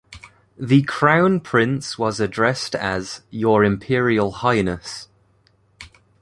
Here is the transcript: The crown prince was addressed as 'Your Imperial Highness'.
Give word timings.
The 0.57 0.81
crown 0.81 1.41
prince 1.41 1.99
was 1.99 2.19
addressed 2.19 2.73
as 2.73 3.21
'Your 3.29 3.63
Imperial 3.63 4.31
Highness'. 4.31 5.09